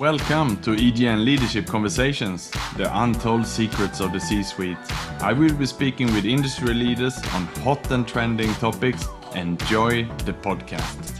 [0.00, 4.78] Welcome to EGN Leadership Conversations, the untold secrets of the C suite.
[5.20, 9.08] I will be speaking with industry leaders on hot and trending topics.
[9.34, 11.18] Enjoy the podcast.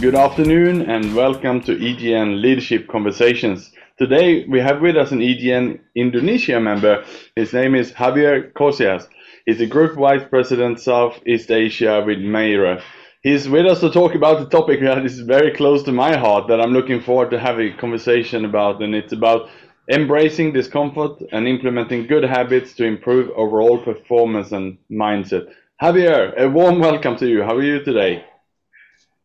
[0.00, 3.72] Good afternoon and welcome to EGN Leadership Conversations.
[3.98, 7.04] Today we have with us an EGN Indonesia member.
[7.34, 9.08] His name is Javier Cosias.
[9.44, 12.80] He's the Group Vice President Southeast Asia with Maire.
[13.22, 16.46] He's with us to talk about the topic that is very close to my heart
[16.46, 19.50] that I'm looking forward to having a conversation about, and it's about
[19.90, 25.52] embracing discomfort and implementing good habits to improve overall performance and mindset.
[25.82, 27.42] Javier, a warm welcome to you.
[27.42, 28.24] How are you today?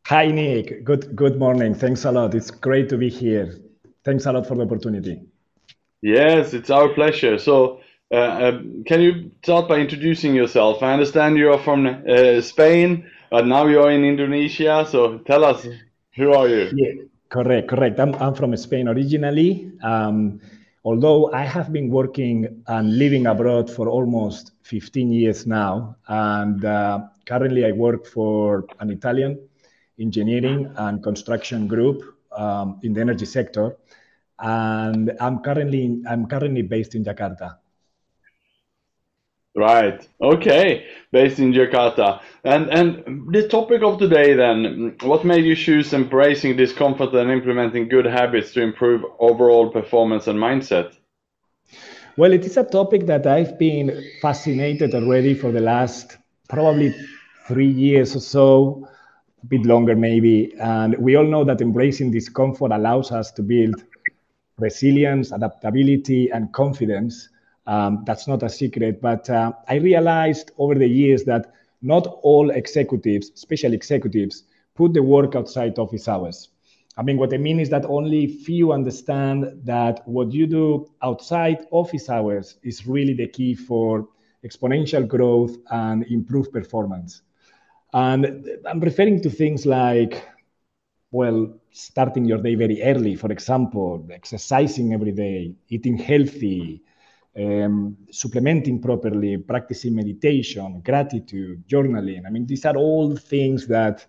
[0.08, 0.84] Hi, Nick.
[0.84, 1.76] Good good morning.
[1.76, 2.34] Thanks a lot.
[2.34, 3.60] It's great to be here.
[4.04, 5.22] Thanks a lot for the opportunity.
[6.02, 7.38] Yes, it's our pleasure.
[7.38, 7.80] So,
[8.12, 10.82] uh, uh, can you start by introducing yourself?
[10.82, 14.86] I understand you are from uh, Spain, but now you're in Indonesia.
[14.88, 15.66] So, tell us,
[16.14, 16.70] who are you?
[16.76, 18.00] Yeah, correct, correct.
[18.00, 19.72] I'm, I'm from Spain originally.
[19.82, 20.40] Um,
[20.86, 27.08] although I have been working and living abroad for almost 15 years now, and uh,
[27.26, 29.40] currently I work for an Italian
[30.00, 32.04] engineering and construction group
[32.38, 33.78] um, in the energy sector,
[34.38, 37.58] and I'm currently I'm currently based in Jakarta.
[39.56, 40.08] Right.
[40.20, 40.88] Okay.
[41.12, 42.22] Based in Jakarta.
[42.44, 47.88] And and the topic of today then, what made you choose embracing discomfort and implementing
[47.88, 50.96] good habits to improve overall performance and mindset?
[52.18, 56.94] Well, it is a topic that I've been fascinated already for the last probably
[57.48, 58.88] three years or so
[59.44, 60.54] a bit longer maybe.
[60.60, 63.84] And we all know that embracing discomfort allows us to build
[64.58, 67.30] resilience, adaptability, and confidence.
[67.66, 69.02] Um, that's not a secret.
[69.02, 74.44] But uh, I realized over the years that not all executives, especially executives,
[74.76, 76.50] put the work outside office hours.
[76.98, 81.66] I mean, what I mean is that only few understand that what you do outside
[81.72, 84.08] office hours is really the key for
[84.46, 87.22] exponential growth and improved performance.
[87.94, 90.24] And I'm referring to things like,
[91.12, 96.82] well, starting your day very early, for example, exercising every day, eating healthy,
[97.38, 102.26] um, supplementing properly, practicing meditation, gratitude, journaling.
[102.26, 104.06] I mean, these are all things that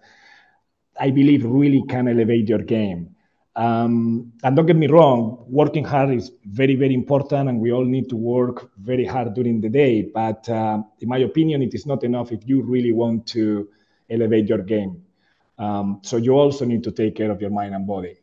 [1.01, 3.15] I believe really can elevate your game.
[3.57, 7.85] Um, and don't get me wrong, working hard is very, very important, and we all
[7.85, 10.03] need to work very hard during the day.
[10.03, 13.69] But uh, in my opinion, it is not enough if you really want to
[14.11, 15.03] elevate your game.
[15.57, 18.17] Um, so you also need to take care of your mind and body.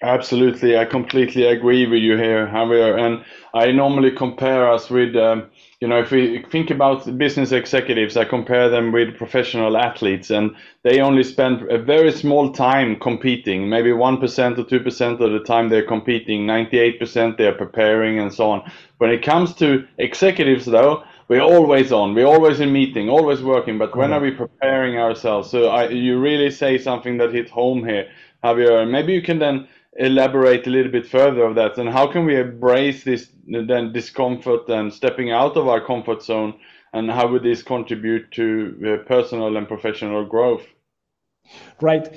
[0.00, 2.96] Absolutely, I completely agree with you here, Javier.
[3.00, 5.50] And I normally compare us with, um,
[5.80, 10.54] you know, if we think about business executives, I compare them with professional athletes, and
[10.84, 13.68] they only spend a very small time competing.
[13.68, 16.46] Maybe one percent or two percent of the time they're competing.
[16.46, 18.70] Ninety-eight percent they're preparing, and so on.
[18.98, 22.14] When it comes to executives, though, we're always on.
[22.14, 23.78] We're always in meeting, always working.
[23.78, 25.50] But when are we preparing ourselves?
[25.50, 28.08] So I, you really say something that hit home here,
[28.44, 28.88] Javier.
[28.88, 29.66] Maybe you can then
[29.98, 31.76] elaborate a little bit further of that.
[31.76, 36.54] And how can we embrace this then discomfort and stepping out of our comfort zone?
[36.92, 40.66] And how would this contribute to uh, personal and professional growth?
[41.80, 42.08] Right.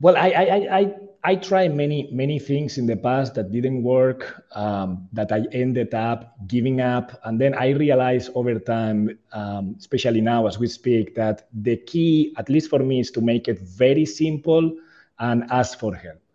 [0.00, 4.42] Well i i i i tried many many things in the past that didn't work
[4.52, 7.18] um, that i ended up giving up.
[7.24, 12.34] And then i realized over time um, especially now as we speak that the key
[12.36, 14.76] at least for me is to make it very simple
[15.18, 16.25] and ask for help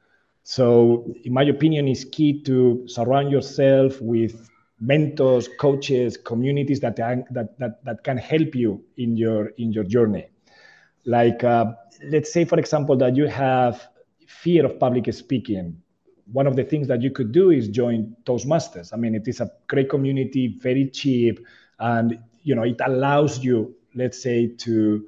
[0.44, 7.26] so, in my opinion, it's key to surround yourself with mentors, coaches, communities that, that,
[7.60, 10.28] that, that can help you in your, in your journey.
[11.06, 11.74] Like, uh,
[12.10, 13.88] let's say, for example, that you have
[14.28, 15.82] fear of public speaking.
[16.32, 18.94] One of the things that you could do is join Toastmasters.
[18.94, 21.46] I mean, it is a great community, very cheap,
[21.80, 25.06] and you know, it allows you, let's say, to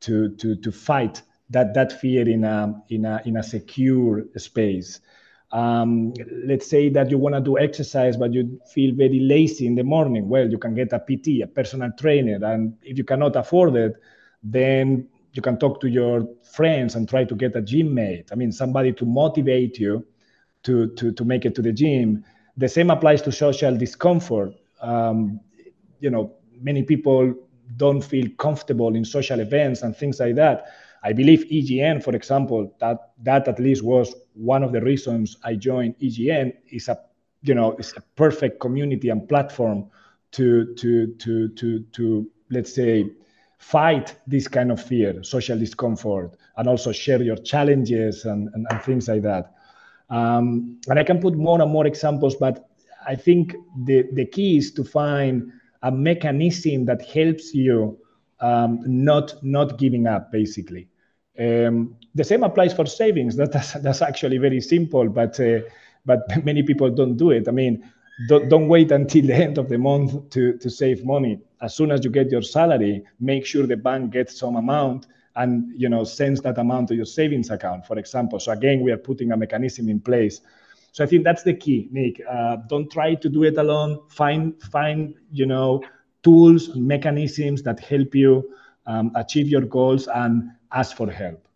[0.00, 1.22] to to to fight
[1.52, 5.00] that that fear in a in a in a secure space.
[5.52, 6.14] Um,
[6.46, 9.84] let's say that you want to do exercise, but you feel very lazy in the
[9.84, 10.28] morning.
[10.28, 13.92] Well, you can get a PT, a personal trainer, and if you cannot afford it,
[14.42, 18.30] then you can talk to your friends and try to get a gym mate.
[18.32, 20.06] I mean, somebody to motivate you
[20.62, 22.24] to to to make it to the gym.
[22.56, 24.54] The same applies to social discomfort.
[24.80, 25.40] Um,
[26.00, 27.34] you know, many people
[27.76, 30.66] don't feel comfortable in social events and things like that
[31.04, 35.56] I believe EGN, for example, that that at least was one of the reasons I
[35.56, 36.98] joined EGN is a
[37.42, 39.90] you know it's a perfect community and platform
[40.32, 43.10] to to to to to let's say
[43.58, 48.82] fight this kind of fear, social discomfort, and also share your challenges and, and, and
[48.82, 49.54] things like that.
[50.10, 52.68] Um, and I can put more and more examples, but
[53.06, 55.52] I think the, the key is to find
[55.82, 57.98] a mechanism that helps you
[58.40, 60.88] um, not not giving up, basically.
[61.38, 63.36] Um, the same applies for savings.
[63.36, 65.60] That, that's, that's actually very simple, but uh,
[66.04, 67.48] but many people don't do it.
[67.48, 67.90] I mean,
[68.28, 71.40] don't, don't wait until the end of the month to, to save money.
[71.60, 75.06] As soon as you get your salary, make sure the bank gets some amount
[75.36, 78.38] and you know sends that amount to your savings account, for example.
[78.38, 80.40] So again, we are putting a mechanism in place.
[80.92, 82.20] So I think that's the key, Nick.
[82.28, 84.00] Uh, don't try to do it alone.
[84.08, 85.82] Find find you know
[86.22, 88.54] tools, mechanisms that help you
[88.86, 91.46] um, achieve your goals, and ask for help.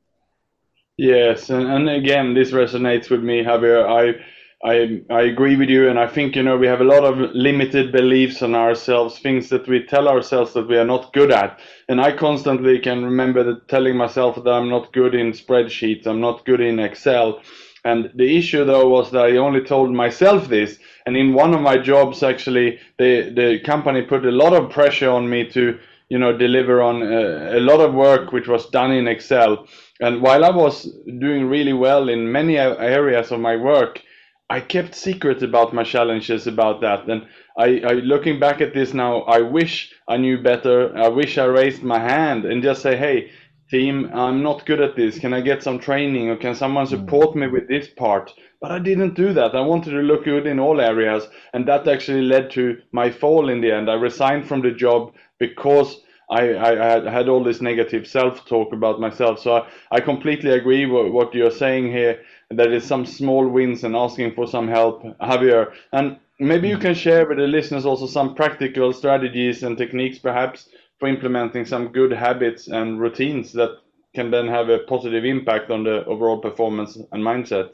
[0.99, 3.85] Yes, and, and again, this resonates with me, Javier.
[3.87, 4.21] I
[4.65, 7.19] I I agree with you, and I think you know we have a lot of
[7.35, 11.61] limited beliefs on ourselves, things that we tell ourselves that we are not good at.
[11.89, 16.21] And I constantly can remember that telling myself that I'm not good in spreadsheets, I'm
[16.21, 17.43] not good in Excel.
[17.85, 20.79] And the issue though was that I only told myself this.
[21.05, 25.11] And in one of my jobs, actually, the the company put a lot of pressure
[25.11, 28.67] on me to you know deliver on a, uh, a lot of work which was
[28.71, 29.67] done in Excel.
[30.01, 30.85] And while I was
[31.19, 34.03] doing really well in many areas of my work,
[34.49, 37.09] I kept secret about my challenges about that.
[37.09, 37.27] And
[37.59, 40.97] I, I, looking back at this now, I wish I knew better.
[40.97, 43.31] I wish I raised my hand and just say, hey,
[43.71, 45.19] team, I'm not good at this.
[45.19, 48.33] Can I get some training or can someone support me with this part?
[48.61, 49.55] But I didn't do that.
[49.55, 51.29] I wanted to look good in all areas.
[51.53, 53.91] And that actually led to my fall in the end.
[53.91, 56.01] I resigned from the job because
[56.31, 59.39] I, I, had all this negative self-talk about myself.
[59.41, 62.21] So I, I completely agree with what you're saying here
[62.51, 65.73] there is some small wins and asking for some help, Javier.
[65.93, 70.69] And maybe you can share with the listeners also some practical strategies and techniques, perhaps,
[70.99, 73.79] for implementing some good habits and routines that
[74.15, 77.73] can then have a positive impact on the overall performance and mindset.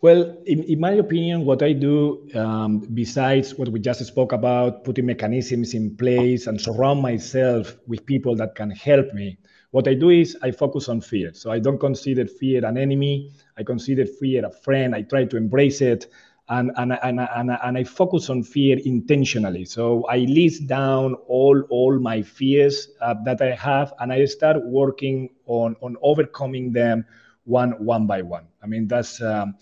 [0.00, 4.84] Well, in, in my opinion, what I do, um, besides what we just spoke about,
[4.84, 9.38] putting mechanisms in place and surround myself with people that can help me,
[9.70, 11.32] what I do is I focus on fear.
[11.32, 13.32] So I don't consider fear an enemy.
[13.56, 14.94] I consider fear a friend.
[14.94, 16.06] I try to embrace it.
[16.48, 19.64] And, and, and, and, and I focus on fear intentionally.
[19.64, 24.62] So I list down all, all my fears uh, that I have, and I start
[24.62, 27.06] working on, on overcoming them
[27.44, 28.46] one, one by one.
[28.62, 29.20] I mean, that's.
[29.22, 29.56] Um,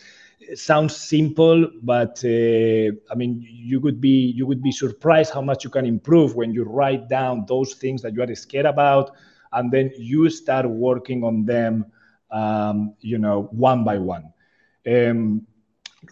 [0.55, 5.65] sounds simple, but uh, I mean, you would be you would be surprised how much
[5.65, 9.13] you can improve when you write down those things that you are scared about,
[9.53, 11.87] and then you start working on them,
[12.31, 14.33] um, you know, one by one.
[14.87, 15.47] Um,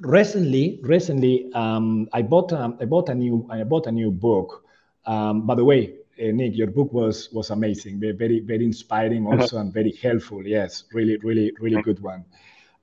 [0.01, 4.65] recently, recently, um, I bought um, I bought a new I bought a new book.
[5.07, 9.73] Um, by the way, Nick, your book was was amazing, very very inspiring also and
[9.73, 10.47] very helpful.
[10.47, 12.25] Yes, really really really good one.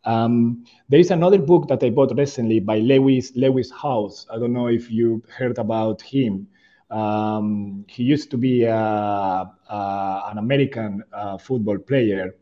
[0.05, 4.25] Um, there is another book that I bought recently by Lewis Lewis Howes.
[4.31, 6.47] I don't know if you heard about him.
[6.89, 12.35] Um, he used to be a, a, an American uh, football player,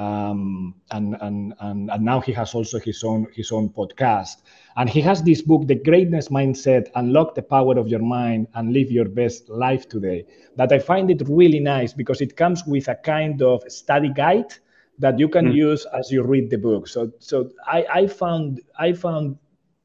[0.00, 4.36] um, and, and, and, and now he has also his own his own podcast.
[4.76, 8.72] And he has this book, The Greatness Mindset: Unlock the Power of Your Mind and
[8.72, 10.24] Live Your Best Life Today.
[10.56, 14.54] That I find it really nice because it comes with a kind of study guide
[14.98, 15.54] that you can mm.
[15.54, 16.88] use as you read the book.
[16.88, 19.36] So so I, I found I found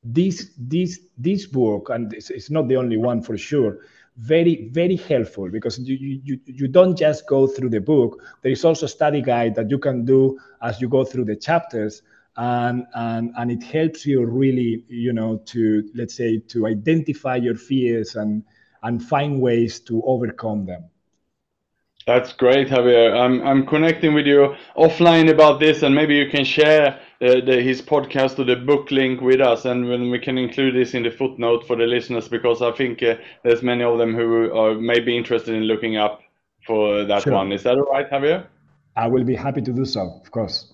[0.01, 3.79] this this this book, and it's, it's not the only one for sure
[4.17, 8.22] very very helpful because you, you you don't just go through the book.
[8.41, 11.36] There is also a study guide that you can do as you go through the
[11.36, 12.01] chapters.
[12.38, 17.55] And and and it helps you really you know to let's say to identify your
[17.55, 18.43] fears and
[18.84, 20.86] and find ways to overcome them
[22.05, 23.17] that's great, Javier.
[23.17, 27.62] I'm I'm connecting with you offline about this, and maybe you can share uh, the,
[27.62, 31.03] his podcast or the book link with us, and when we can include this in
[31.03, 34.75] the footnote for the listeners, because I think uh, there's many of them who are
[34.75, 36.21] maybe interested in looking up
[36.65, 37.33] for that sure.
[37.33, 37.51] one.
[37.51, 38.45] Is that all right, Javier?
[38.95, 40.71] I will be happy to do so, of course.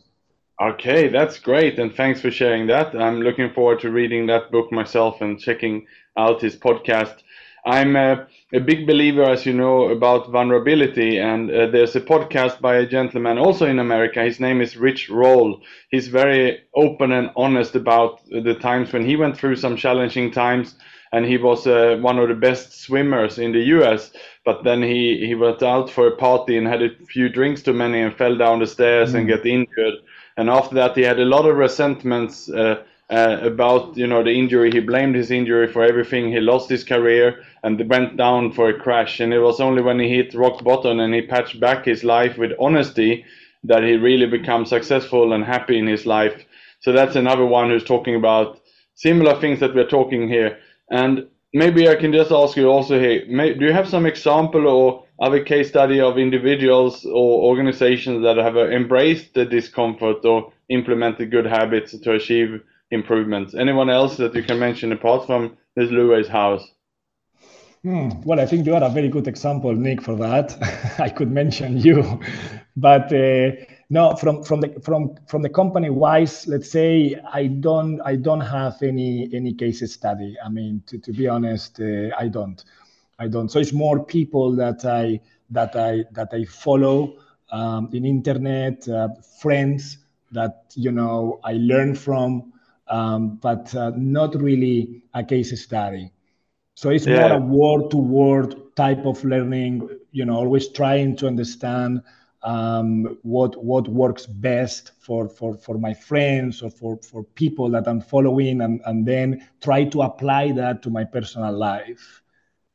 [0.62, 2.94] Okay, that's great, and thanks for sharing that.
[2.94, 7.24] I'm looking forward to reading that book myself and checking out his podcast.
[7.66, 12.60] I'm a, a, big believer, as you know, about vulnerability, and uh, there's a podcast
[12.60, 14.24] by a gentleman also in America.
[14.24, 15.62] His name is Rich Roll.
[15.90, 20.76] He's very open and honest about the times when he went through some challenging times,
[21.12, 24.12] and he was uh, one of the best swimmers in the U.S.
[24.44, 27.74] But then he he went out for a party and had a few drinks too
[27.74, 29.20] many and fell down the stairs mm.
[29.20, 29.96] and get injured.
[30.38, 32.50] And after that, he had a lot of resentments.
[32.50, 34.72] Uh, uh, about you know the injury.
[34.72, 36.32] He blamed his injury for everything.
[36.32, 39.20] He lost his career and went down for a crash.
[39.20, 42.38] And it was only when he hit rock bottom and he patched back his life
[42.38, 43.26] with honesty
[43.64, 46.46] that he really became successful and happy in his life.
[46.80, 48.60] So that's another one who's talking about
[48.96, 50.58] similar things that we're talking here.
[50.90, 54.68] And maybe I can just ask you also here, may, do you have some example
[54.68, 61.30] or other case study of individuals or organizations that have embraced the discomfort or implemented
[61.30, 63.54] good habits to achieve improvements?
[63.54, 66.64] Anyone else that you can mention apart from this Lewis Howes?
[67.84, 68.10] Hmm.
[68.24, 70.56] Well, I think you are a very good example, Nick, for that.
[71.00, 72.20] I could mention you,
[72.78, 73.52] but uh,
[73.90, 78.42] no, from from the from from the company wise, let's say I don't I don't
[78.42, 80.38] have any any case study.
[80.46, 82.64] I mean, to, to be honest, uh, I don't,
[83.18, 83.50] I don't.
[83.50, 85.20] So it's more people that I
[85.50, 87.16] that I that I follow
[87.52, 89.10] um, in internet, uh,
[89.42, 89.98] friends
[90.32, 92.54] that you know I learn from,
[92.92, 96.12] um, but uh, not really a case study.
[96.76, 97.20] So it's yeah.
[97.20, 102.02] more a word to word type of learning, you know, always trying to understand
[102.44, 107.88] um, what what works best for, for, for my friends or for, for people that
[107.88, 112.22] I'm following and, and then try to apply that to my personal life.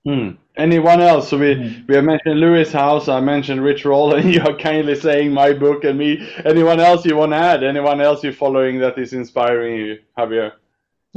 [0.06, 0.30] Hmm.
[0.56, 1.28] Anyone else?
[1.28, 1.84] So we hmm.
[1.88, 5.52] we have mentioned Lewis Howes, I mentioned Rich Roll, and you are kindly saying my
[5.52, 6.24] book and me.
[6.44, 7.64] Anyone else you want to add?
[7.64, 10.52] Anyone else you're following that is inspiring you, Javier?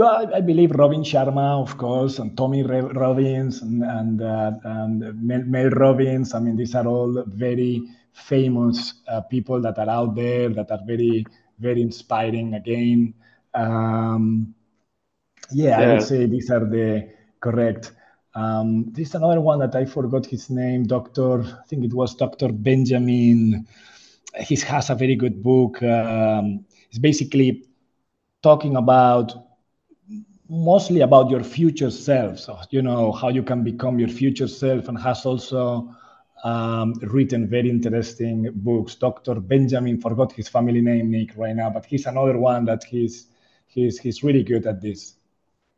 [0.01, 5.69] I, believe Robin Sharma, of course, and Tony Robbins and and, uh, and Mel, Mel,
[5.69, 6.34] Robbins.
[6.34, 10.81] I mean, these are all very famous uh, people that are out there that are
[10.88, 11.25] very
[11.60, 12.55] very inspiring.
[12.55, 13.13] Again,
[13.53, 14.55] um,
[15.51, 17.91] yeah, yeah, I would say these are the correct.
[18.36, 21.42] Um, is another one that I forgot his name, Doctor.
[21.42, 23.68] I think it was Doctor Benjamin.
[24.40, 25.82] He has a very good book.
[25.82, 27.66] Um, it's basically
[28.42, 29.34] talking about
[30.50, 32.40] mostly about your future self.
[32.40, 35.96] So, you know, how you can become your future self and has also
[36.44, 38.96] um, written very interesting books.
[38.96, 39.36] Dr.
[39.36, 43.28] Benjamin, forgot his family name, Nick, right now, but he's another one that he's,
[43.68, 45.16] he's, he's really good at this.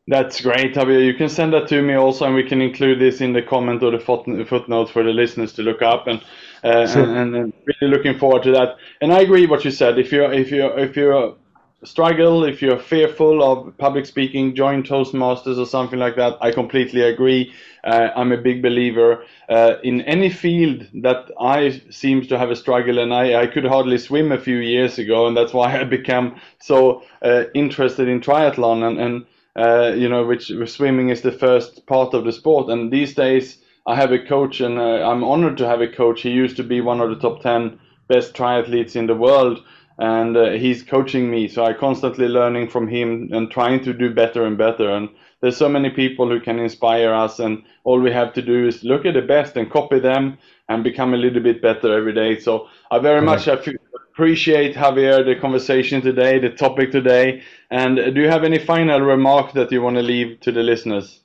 [0.08, 1.06] That's great, Javier.
[1.06, 3.84] You can send that to me also, and we can include this in the comment
[3.84, 6.08] or the footnote for the listeners to look up.
[6.08, 6.24] And,
[6.64, 7.04] uh, sure.
[7.04, 8.76] and, and really looking forward to that.
[9.02, 9.98] And I agree what you said.
[10.00, 11.36] If you're if you're if you're
[11.84, 16.38] struggle, if you're fearful of public speaking, join Toastmasters or something like that.
[16.42, 17.54] I completely agree.
[17.84, 22.56] Uh, I'm a big believer uh, in any field that I seems to have a
[22.56, 25.84] struggle, and I, I could hardly swim a few years ago, and that's why I
[25.84, 31.32] became so uh, interested in triathlon and and uh, you know which swimming is the
[31.32, 32.70] first part of the sport.
[32.70, 36.22] And these days I have a coach, and uh, I'm honored to have a coach.
[36.22, 39.64] He used to be one of the top ten best triathletes in the world
[39.98, 44.14] and uh, he's coaching me so I'm constantly learning from him and trying to do
[44.14, 45.10] better and better and
[45.42, 48.84] there's so many people who can inspire us and all we have to do is
[48.84, 50.38] look at the best and copy them
[50.70, 52.40] and become a little bit better every day.
[52.40, 57.42] So i very much appreciate javier the conversation today the topic today.
[57.70, 61.22] And do you have any final remark that you want to leave to the listeners?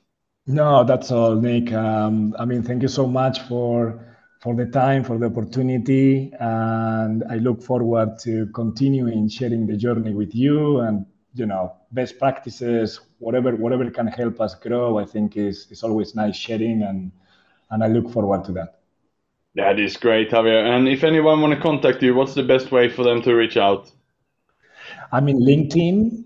[0.47, 1.71] No that's all nick.
[1.73, 4.07] Um, i mean thank you so much for
[4.39, 6.31] for the time, for the opportunity.
[6.39, 12.19] And I look forward to continuing sharing the journey with you and, you know, best
[12.19, 16.83] practices, whatever, whatever can help us grow, I think is, is always nice sharing.
[16.83, 17.11] And,
[17.71, 18.79] and I look forward to that.
[19.55, 20.75] That is great, Javier.
[20.75, 23.57] And if anyone want to contact you, what's the best way for them to reach
[23.57, 23.91] out?
[25.11, 26.23] I mean LinkedIn.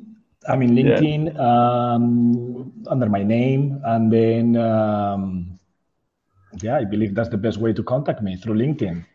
[0.47, 1.93] I mean LinkedIn yeah.
[1.93, 5.59] um, under my name, and then um,
[6.61, 9.05] yeah, I believe that's the best way to contact me through LinkedIn.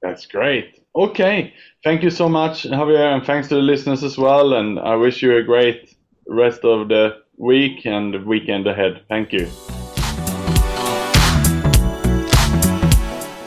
[0.00, 0.81] That's great.
[0.94, 1.54] Okay.
[1.84, 4.52] Thank you so much, Javier, and thanks to the listeners as well.
[4.54, 5.96] And I wish you a great
[6.28, 9.02] rest of the week and weekend ahead.
[9.08, 9.46] Thank you.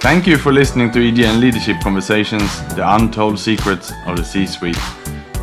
[0.02, 4.78] Thank you for listening to EGN Leadership Conversations, the untold secrets of the C suite.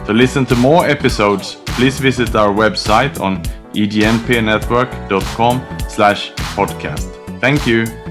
[0.07, 3.43] To listen to more episodes, please visit our website on
[3.75, 7.41] egnpeernetwork.com slash podcast.
[7.41, 8.02] Thank you.